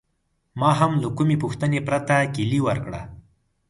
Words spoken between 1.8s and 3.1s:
پرته کیلي ورکړه.